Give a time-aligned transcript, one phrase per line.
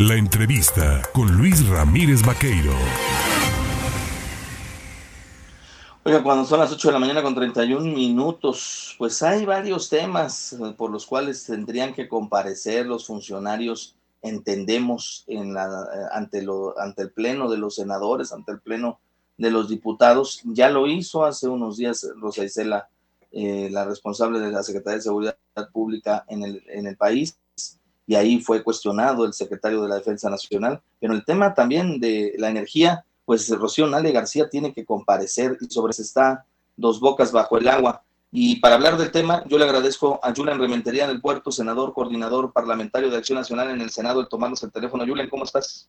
[0.00, 2.72] La entrevista con Luis Ramírez Vaqueiro.
[6.04, 10.54] Oiga, cuando son las 8 de la mañana con 31 minutos, pues hay varios temas
[10.54, 16.80] eh, por los cuales tendrían que comparecer los funcionarios, entendemos, en la, eh, ante, lo,
[16.80, 19.00] ante el Pleno de los senadores, ante el Pleno
[19.36, 20.40] de los diputados.
[20.44, 22.88] Ya lo hizo hace unos días Rosa Isela,
[23.32, 25.36] eh, la responsable de la Secretaría de Seguridad
[25.74, 27.36] Pública en el, en el país,
[28.10, 30.80] y ahí fue cuestionado el secretario de la Defensa Nacional.
[30.98, 35.72] Pero el tema también de la energía, pues Rocío Nale García tiene que comparecer y
[35.72, 36.44] sobre eso está
[36.76, 38.02] dos bocas bajo el agua.
[38.32, 42.52] Y para hablar del tema, yo le agradezco a Julian Rementería del Puerto, senador, coordinador
[42.52, 45.06] parlamentario de Acción Nacional en el Senado, el tomarnos el teléfono.
[45.06, 45.88] Julian, ¿cómo estás?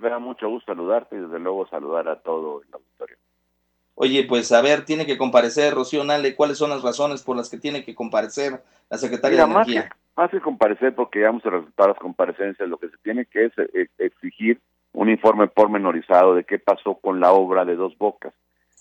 [0.00, 3.16] Me da mucho gusto saludarte y desde luego saludar a todo el auditorio.
[3.94, 7.48] Oye, pues a ver, tiene que comparecer Rocío Nale, ¿cuáles son las razones por las
[7.48, 9.82] que tiene que comparecer la secretaria de Energía?
[9.82, 10.00] Más que,
[10.42, 13.88] comparecer, porque ya vamos a resultar las comparecencias, lo que se tiene que es eh,
[13.98, 14.60] exigir
[14.92, 18.34] un informe pormenorizado de qué pasó con la obra de Dos Bocas,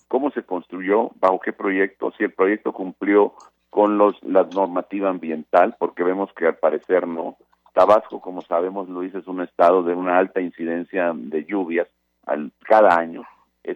[0.08, 3.34] cómo se construyó, bajo qué proyecto, si el proyecto cumplió
[3.70, 7.38] con los la normativa ambiental, porque vemos que al parecer no.
[7.74, 11.88] Tabasco, como sabemos, Luis, es un estado de una alta incidencia de lluvias
[12.26, 13.24] al, cada año.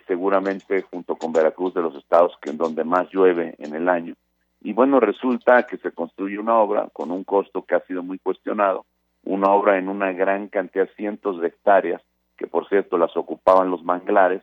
[0.07, 4.15] Seguramente, junto con Veracruz, de los estados que en donde más llueve en el año.
[4.63, 8.17] Y bueno, resulta que se construye una obra con un costo que ha sido muy
[8.17, 8.85] cuestionado,
[9.25, 12.01] una obra en una gran cantidad, cientos de hectáreas,
[12.37, 14.41] que por cierto las ocupaban los manglares,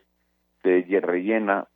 [0.61, 1.67] se rellena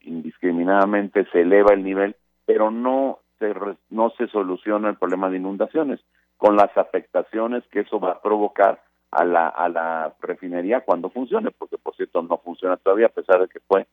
[0.00, 3.54] indiscriminadamente, se eleva el nivel, pero no se,
[3.90, 6.00] no se soluciona el problema de inundaciones,
[6.38, 11.50] con las afectaciones que eso va a provocar a la, a la refinería cuando funcione,
[11.50, 13.86] porque por cierto no funciona todavía, a pesar de que fue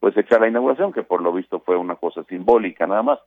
[0.00, 3.20] pues hecha la inauguración, que por lo visto fue una cosa simbólica nada más.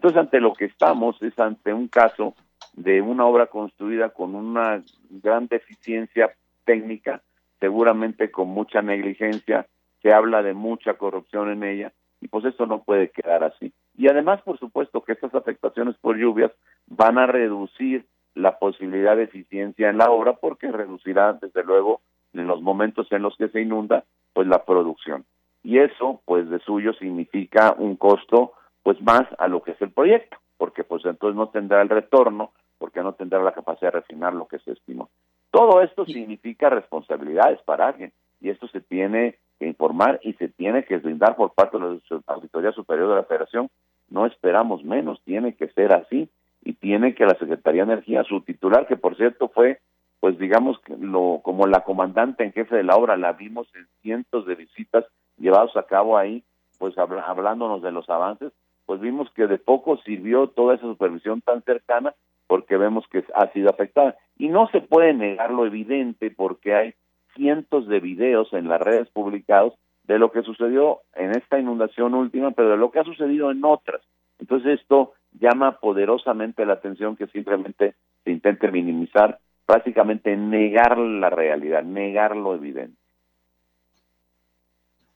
[0.00, 2.34] Entonces, ante lo que estamos es ante un caso
[2.72, 6.34] de una obra construida con una gran deficiencia
[6.64, 7.20] técnica,
[7.60, 9.66] seguramente con mucha negligencia,
[10.00, 13.74] se habla de mucha corrupción en ella y pues eso no puede quedar así.
[13.94, 16.52] Y además, por supuesto, que estas afectaciones por lluvias
[16.86, 22.00] van a reducir la posibilidad de eficiencia en la obra porque reducirá, desde luego,
[22.32, 25.26] en los momentos en los que se inunda, pues la producción.
[25.62, 29.90] Y eso, pues de suyo, significa un costo, pues más a lo que es el
[29.90, 34.34] proyecto, porque pues entonces no tendrá el retorno, porque no tendrá la capacidad de refinar
[34.34, 35.10] lo que se estimó.
[35.50, 40.84] Todo esto significa responsabilidades para alguien y esto se tiene que informar y se tiene
[40.84, 43.68] que brindar por parte de la Auditoría Superior de la Federación.
[44.08, 46.30] No esperamos menos, tiene que ser así
[46.62, 49.80] y tiene que la Secretaría de Energía, su titular, que por cierto fue,
[50.20, 54.46] pues digamos, lo, como la comandante en jefe de la obra, la vimos en cientos
[54.46, 55.04] de visitas
[55.38, 56.42] llevados a cabo ahí,
[56.78, 58.52] pues hablándonos de los avances,
[58.90, 62.12] pues vimos que de poco sirvió toda esa supervisión tan cercana
[62.48, 64.16] porque vemos que ha sido afectada.
[64.36, 66.94] Y no se puede negar lo evidente porque hay
[67.36, 69.74] cientos de videos en las redes publicados
[70.08, 73.64] de lo que sucedió en esta inundación última, pero de lo que ha sucedido en
[73.64, 74.02] otras.
[74.40, 81.84] Entonces esto llama poderosamente la atención que simplemente se intente minimizar, prácticamente negar la realidad,
[81.84, 82.98] negar lo evidente.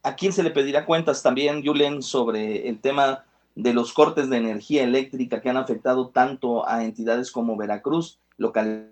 [0.01, 3.25] ¿A quién se le pedirá cuentas también, Julen, sobre el tema
[3.55, 8.91] de los cortes de energía eléctrica que han afectado tanto a entidades como Veracruz, localidades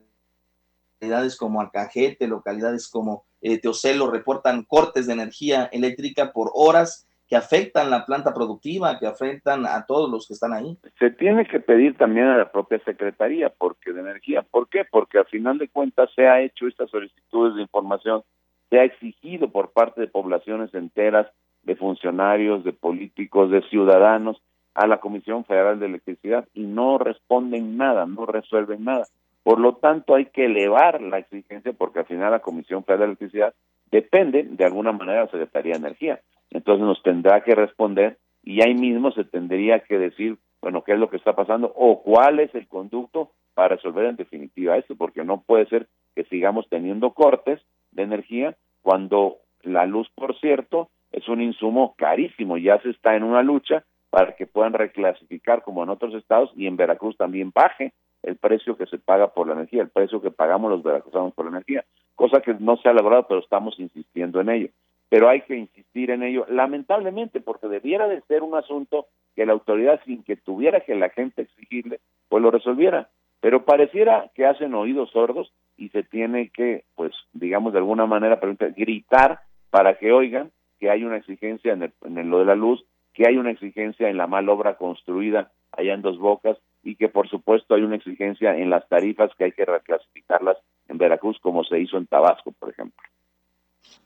[1.38, 7.90] como Arcajete, localidades como eh, Teocelo reportan cortes de energía eléctrica por horas que afectan
[7.90, 10.78] la planta productiva, que afectan a todos los que están ahí.
[11.00, 14.44] Se tiene que pedir también a la propia Secretaría porque de Energía.
[14.44, 14.86] ¿Por qué?
[14.90, 18.24] Porque al final de cuentas se ha hecho estas solicitudes de información,
[18.70, 21.28] se ha exigido por parte de poblaciones enteras,
[21.64, 24.42] de funcionarios, de políticos, de ciudadanos,
[24.76, 29.06] a la Comisión Federal de Electricidad y no responden nada, no resuelven nada.
[29.44, 33.06] Por lo tanto, hay que elevar la exigencia porque al final la Comisión Federal de
[33.06, 33.54] Electricidad
[33.92, 36.20] depende de alguna manera de la Secretaría de Energía.
[36.50, 41.00] Entonces nos tendrá que responder y ahí mismo se tendría que decir, bueno, qué es
[41.00, 45.24] lo que está pasando o cuál es el conducto para resolver en definitiva esto, porque
[45.24, 47.62] no puede ser que sigamos teniendo cortes
[47.92, 53.24] de energía cuando la luz, por cierto, es un insumo carísimo, ya se está en
[53.24, 53.84] una lucha
[54.14, 58.78] para que puedan reclasificar como en otros estados y en Veracruz también baje el precio
[58.78, 61.84] que se paga por la energía, el precio que pagamos los veracruzanos por la energía,
[62.14, 64.68] cosa que no se ha logrado, pero estamos insistiendo en ello.
[65.10, 69.54] Pero hay que insistir en ello, lamentablemente, porque debiera de ser un asunto que la
[69.54, 72.00] autoridad, sin que tuviera que la gente exigirle,
[72.30, 73.10] pues lo resolviera.
[73.42, 78.40] Pero pareciera que hacen oídos sordos y se tiene que, pues, digamos, de alguna manera,
[78.78, 79.40] gritar
[79.72, 83.38] para que oigan que hay una exigencia en, en lo de la luz, que hay
[83.38, 87.76] una exigencia en la mal obra construida allá en Dos Bocas y que por supuesto
[87.76, 90.58] hay una exigencia en las tarifas que hay que reclasificarlas
[90.88, 93.02] en Veracruz como se hizo en Tabasco, por ejemplo.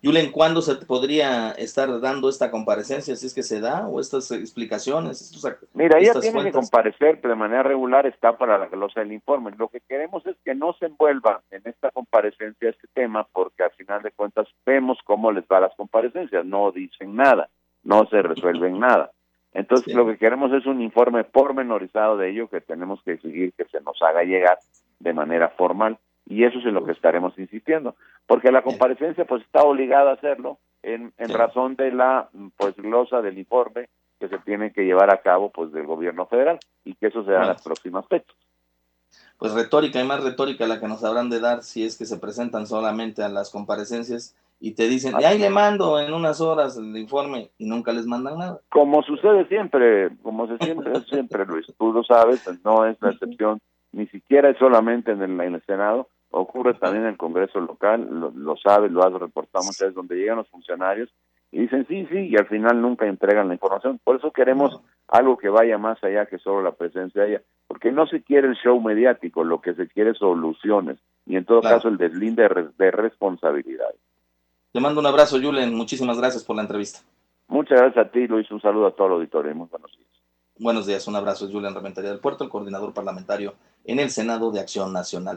[0.02, 4.32] Yulen, ¿cuándo se podría estar dando esta comparecencia, si es que se da, o estas
[4.32, 5.22] explicaciones?
[5.22, 9.12] Estos, Mira, ella tiene que comparecer, pero de manera regular está para la glosa del
[9.12, 9.52] informe.
[9.58, 13.72] Lo que queremos es que no se envuelva en esta comparecencia este tema, porque al
[13.72, 17.50] final de cuentas vemos cómo les va las comparecencias, no dicen nada,
[17.88, 19.12] no se resuelven nada.
[19.54, 23.66] Entonces, lo que queremos es un informe pormenorizado de ello que tenemos que exigir que
[23.66, 24.60] se nos haga llegar
[25.00, 27.96] de manera formal y eso es en lo que estaremos insistiendo,
[28.28, 33.22] porque la comparecencia pues está obligada a hacerlo en, en razón de la pues glosa
[33.22, 33.88] del informe
[34.20, 37.32] que se tiene que llevar a cabo pues del gobierno federal y que eso se
[37.32, 38.36] da en las próximas fechas.
[39.38, 42.18] Pues retórica y más retórica la que nos habrán de dar si es que se
[42.18, 46.78] presentan solamente a las comparecencias y te dicen, y ahí le mando en unas horas
[46.78, 48.62] el informe y nunca les mandan nada.
[48.70, 53.60] Como sucede siempre, como se siempre, siempre Luis, tú lo sabes, no es la excepción,
[53.92, 58.08] ni siquiera es solamente en el, en el Senado, ocurre también en el Congreso local,
[58.10, 61.14] lo, lo sabe, lo has reportado muchas veces, donde llegan los funcionarios
[61.52, 64.00] y dicen sí, sí, y al final nunca entregan la información.
[64.04, 67.92] Por eso queremos algo que vaya más allá que solo la presencia de ella, porque
[67.92, 71.62] no se quiere el show mediático, lo que se quiere es soluciones, y en todo
[71.62, 74.00] caso el deslinde de, de responsabilidades.
[74.78, 77.00] Te mando un abrazo, Julen, muchísimas gracias por la entrevista.
[77.48, 80.08] Muchas gracias a ti, Luis, un saludo a todo el auditorio, muy buenos días.
[80.60, 84.60] Buenos días, un abrazo, Julen Reventaría del Puerto, el coordinador parlamentario en el Senado de
[84.60, 85.36] Acción Nacional.